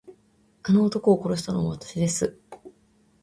[0.63, 2.35] あの男を殺したのはわたしです。